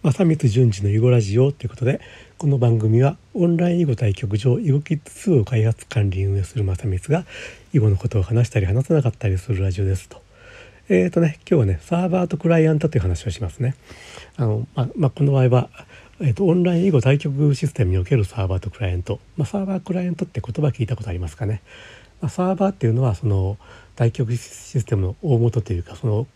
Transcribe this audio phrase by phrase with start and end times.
[0.00, 2.00] 正光淳二の囲碁ラジオということで
[2.38, 7.24] この番組はオンライン囲碁対局場囲碁キッズ2を開発管理運営する正光が
[7.72, 10.22] 囲碁のことを話したり話さなかったりするラジオですと。
[10.88, 13.74] えーとね今日はねサーバーとクライアントという話をしますね。
[14.36, 15.68] あのま、まあ、この場合は
[16.20, 21.60] えーと、オンライン囲碁対局システムにおけるサーバーとクライアント、まあ、サーバークライアントって言葉聞いたことありますかね、
[22.20, 23.56] まあ、サーバーっていうのはその
[23.94, 24.38] 対局シ
[24.80, 26.26] ステムの大元というかその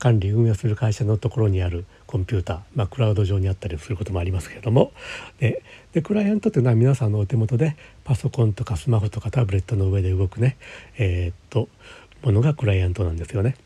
[0.00, 4.92] 管理運営する会社のところにあるコンピューター、まあ、クラウド上にあったりすることもありますけれども
[5.38, 5.62] で
[5.92, 10.56] でクライアントというのは皆さんのお手元でパソコンとかスマホとかタブレットの上で動くね
[10.96, 11.68] えー、っと
[12.22, 13.56] ものがクライアントなんですよね。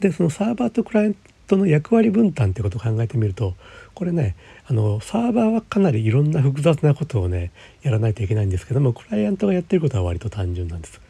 [0.00, 1.16] でそのサーバーとクライアン
[1.48, 3.54] トの役割分担ってことを考えてみると
[3.94, 7.50] これねあのサーバーはかなりいろんな複雑なことをね
[7.82, 11.00] やらないといけないんですけどもクライアントがやってることは割と単純なんです。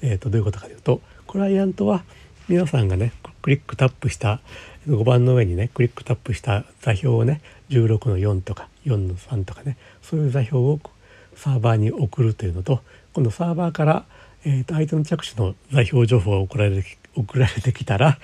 [0.00, 2.04] えーと、とどういうことかというとクライアントは
[2.48, 4.40] 皆さんがねクリックタップした
[4.86, 10.80] 5番の上にねクリックタップした座標をね16の4とか4の3とかねそういう座標を
[11.34, 12.80] サーバーに送るというのと
[13.12, 14.04] 今度サーバーから、
[14.44, 18.18] えー、と相手の着手の座標情報が送られて送られてきたら、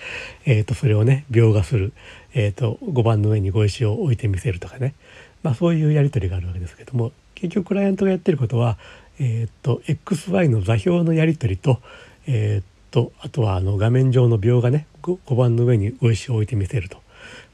[0.45, 1.93] えー、とそれをね描画する、
[2.33, 4.95] えー、と5番の上に碁石を置いてみせるとかね、
[5.43, 8.79] まあ、そういうやり取りがあるわけですけども結局クライアントがやってることは、
[9.19, 11.81] えー、と XY の座標のやり取りと,、
[12.27, 17.03] えー、とあとはあの画面上の描画ね 5, 番の上に碁石を置いてみせると。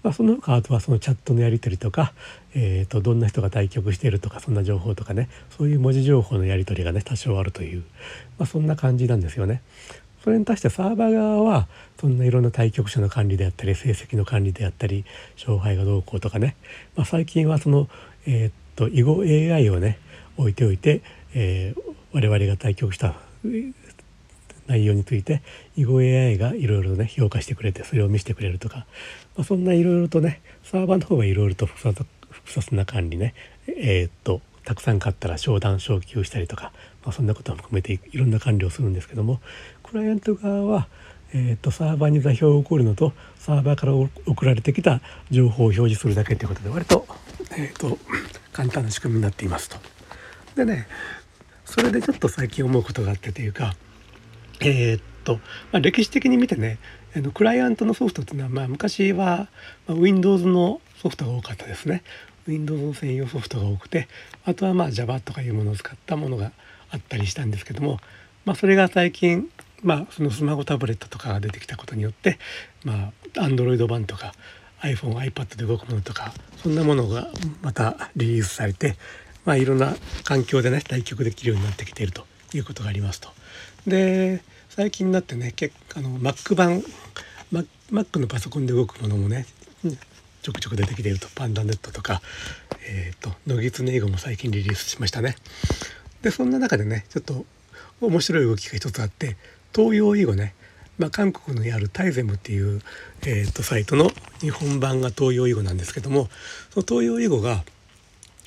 [0.02, 2.12] まあ、その他あとはそのチャットのやり取りとか、
[2.54, 7.82] えー、とどんな人が対局しているとかそんな情報とかねそういう文字情報のやり取りがね多少あるという、
[8.38, 9.62] まあ、そんな感じなんですよね。
[10.22, 16.56] それに対してサーバー側はそんないろんな対局者の管理であったり成績の管理であったり勝敗がどうこうとかね、
[16.96, 17.88] まあ、最近はその、
[18.26, 19.98] えー、っと囲碁 AI をね
[20.36, 21.00] 置いておいて、
[21.34, 23.14] えー、我々が対局した
[24.70, 25.42] 内容について
[25.76, 28.86] 囲碁 AI がいろいろね評価してくれてそれを見せてくれるとか、
[29.36, 31.92] まあ、そんないろいろとねサーバーの方はいろいろと複
[32.46, 33.34] 雑な管理ね
[33.66, 39.40] えー、っとたくさん買ったら商談昇級したりとか、まあ、そんなことも含めていろんな管理をするんですけども
[39.82, 40.86] クライアント側は、
[41.32, 47.06] えーと、サーバーに座標を送るのとサーバーから送られてきた情報を表示するだけということで割と,、
[47.56, 47.98] えーと、
[48.52, 49.78] 簡単な仕組みになっていますと。
[50.54, 50.86] でね
[51.64, 53.74] それでちょっと最近思うことがあってというか
[54.60, 55.34] えー、っと、
[55.72, 56.78] まあ、歴史的に見てね
[57.16, 59.48] あのクライアントのソフトっていうのは、まあ、昔は、
[59.86, 62.02] まあ、Windows のソフトが多かったですね。
[62.46, 64.08] Windows の専用ソフトが多くて
[64.44, 66.52] あとはまあ Java とかいうものを使ったものが
[66.90, 67.98] あったりしたんですけども、
[68.44, 69.48] まあ、それが最近、
[69.82, 72.38] まあ、そのスマホタブレットとかが出てきたことによって、
[72.84, 74.32] まあ、Android 版とか
[74.80, 76.32] iPhone、iPad で動くものとか
[76.62, 77.28] そんなものが
[77.62, 78.96] またリリースされて、
[79.44, 79.94] まあ、いろんな
[80.24, 83.28] 環境でね対局できるようになってきているということがありますと。
[83.86, 86.82] で最近になってね結あの Mac 版
[87.92, 89.44] Mac のパソコンで動くものもね
[90.42, 92.22] ちょくちょく出てきているとパンダネットとか、
[92.88, 95.36] えーと、野ギツネ英語も最近リリースしましたね。
[96.22, 97.44] でそんな中でねちょっと
[98.00, 99.36] 面白い動きが一つあって
[99.74, 100.54] 東洋囲碁ね、
[100.98, 102.80] まあ、韓国にあるタイゼムっていう、
[103.22, 104.10] えーと、サイトの
[104.40, 106.28] 日本版が東洋囲碁なんですけども
[106.70, 107.64] その東洋囲碁が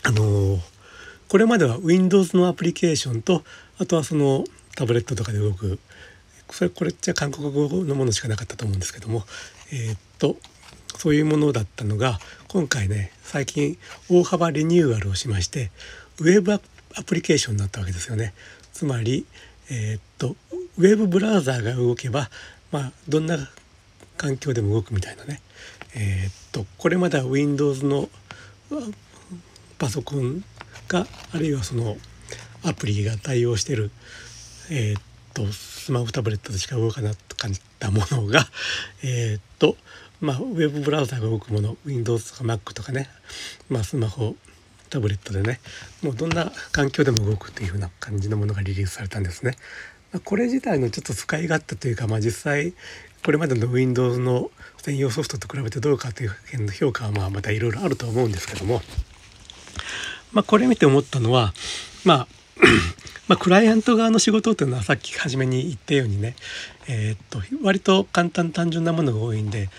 [0.03, 0.59] あのー、
[1.27, 3.43] これまでは Windows のアプリケーションと
[3.77, 4.45] あとはその
[4.75, 5.79] タブレットとかで動く
[6.51, 9.23] それこれっちゃ韓国語のものしかなかったと思うんですけども
[9.71, 10.37] えー、っと
[10.97, 13.77] そういうものだったのが今回ね最近
[14.09, 15.71] 大幅リニューアルをしまして
[16.19, 16.59] ウェブア
[17.03, 18.33] プリケーションになったわけですよね。
[18.71, 19.25] つまり、
[19.71, 20.35] えー、っと
[20.77, 22.29] ウェブブラウザーが動けば、
[22.71, 23.37] まあ、どんな
[24.17, 25.41] 環境でも動くみたいなね、
[25.95, 28.09] えー、っとこれまでは Windows の
[29.77, 30.43] パソコン
[30.87, 31.97] があるいはその
[32.63, 33.91] アプリが対応してる、
[34.69, 35.01] えー、っ
[35.33, 37.15] とスマホタブレットでしか動かなか
[37.47, 38.47] ったものが、
[39.03, 39.77] えー、っと
[40.21, 43.09] まあ、ウェブブラウザが動くもの Windows とか Mac とかね、
[43.69, 44.37] まあ、スマホ
[44.89, 45.59] タブレットでね
[46.01, 49.57] もうどんな環境でも動くっていう風な感じのものがリリースされたんですね。
[50.23, 52.73] これ自体のちょっと使い勝手というか、まあ、実際
[53.25, 58.81] これまでの Windows の専用ソフトと比べてどうかというの評価はまあまたいろいろあると思うんですけども、
[60.31, 61.53] まあ、これ見て思ったのは
[62.03, 62.27] まあ
[63.27, 66.35] まあ、クライアント側の仕事っていうのはさっき初めに言ったようにね、
[66.89, 69.69] えー、っと割と簡単単純なものが多いんで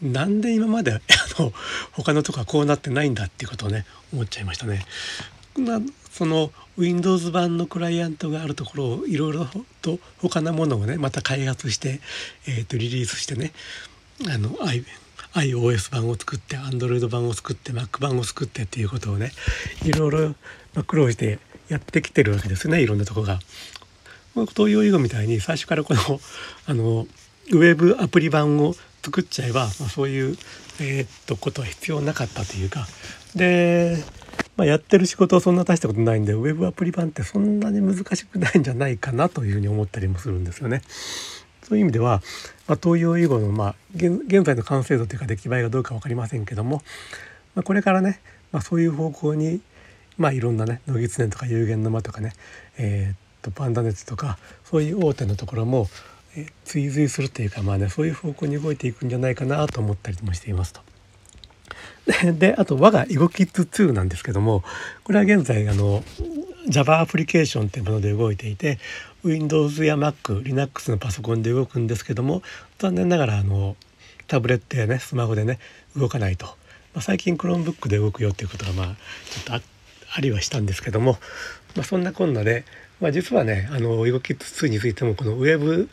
[0.00, 1.00] なんで今まで あ
[1.38, 1.52] の
[1.92, 4.86] 他のとこはこうなってないんだっていうことをね思っちゃいましたね。
[5.56, 5.80] ま、
[6.12, 9.48] その Windows 版のクライアントがあるところをいろいろ
[9.82, 12.00] と他のものをねまた開発して、
[12.46, 13.52] えー、とリリースしてね
[14.28, 14.56] あの
[15.34, 19.32] iOS 版を作って Android 版を作って Mac 版を作ってっていうことをね
[19.84, 20.34] いろいろ
[20.84, 21.38] 苦労して
[21.68, 23.38] やってきてるわけですねいろんなとこが。
[24.34, 26.00] 東洋囲碁みたいに最初からこの
[26.66, 27.06] あの
[27.52, 30.36] ウェブアプリ版を作っちゃえば、まあ、そういう、
[30.80, 32.88] えー、っとことは必要なかったというか
[33.36, 34.02] で、
[34.56, 40.82] まあ、やってる仕事はそんな大したことないんでウェブアプリ版ってそんなに難しくないんじゃないかなというふうに思ったりもするんですよね。
[41.64, 42.22] そういう意味では、
[42.68, 46.82] まあ、東洋囲碁の、まあ、現在の完成度というか出来栄えがどうか分かりませんけども、
[47.54, 48.20] まあ、これからね、
[48.52, 49.60] まあ、そういう方向に、
[50.18, 52.34] まあ、いろんなね野狐とか有限の間とかね、
[52.78, 55.88] えー、っとパンダ熱とかそういう大手のところも、
[56.36, 60.80] えー、追随するというかまあねそういう方向に動いていくんじゃないかなと思ったりもしていますと。
[62.38, 64.62] であと我が囲碁キッズ2なんですけども
[65.04, 66.04] これは現在あの
[66.68, 68.78] Java アプリケーションというもので動いていて
[69.22, 72.42] Windows や Mac、Linux のパソコンで動くんですけども
[72.78, 73.76] 残念ながらあの
[74.26, 75.58] タブレットやねスマホでね
[75.96, 76.52] 動かないと、ま
[76.96, 78.94] あ、最近 Chromebook で動くよっていうことがまあちょ
[79.42, 79.60] っとあ
[80.16, 81.18] ありはしたんですけども、
[81.74, 82.64] まあ、そんなこんなで、
[83.00, 85.88] まあ、実はねあの EgoKids2 についてもこの Web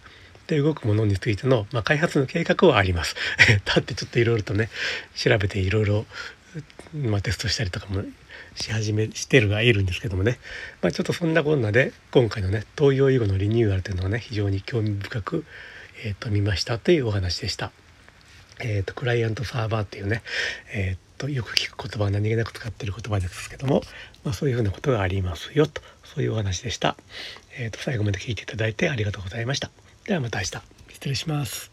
[0.47, 3.15] で動くものについての、まあ、開発の計画はあります。
[3.65, 4.69] だってちょっといろいろとね
[5.15, 6.06] 調べていろいろ、
[6.94, 8.03] まあ、テストしたりとかも
[8.56, 10.39] し始めしてるがいるんですけどもね、
[10.81, 15.45] まあ、ちょっとそんなこんなで今回のね東洋囲碁のリニューアルというのはね非常に興味深く、
[16.06, 17.71] えー、と見ましたというお話でした。
[18.63, 20.21] えーと、クライアントサーバーっていうね、
[20.71, 23.81] えーと、よく聞く言葉は何気なく使ってる言葉ですけども、
[24.24, 26.95] まあ、そういうふうなことがありますよとそういうお話でした。
[27.57, 29.71] えーと最後まで聞いていただいてありがとうございました。
[30.06, 30.51] ではまた明日
[30.89, 31.70] 失礼します。